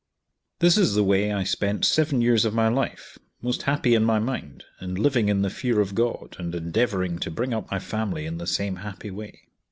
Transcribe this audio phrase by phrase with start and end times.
[0.57, 4.17] This is the way I spent seven years of my life, most happy in my
[4.17, 8.25] mind, and living in the fear of God, and endeavoring to bring up my family
[8.25, 9.41] in the same happy way.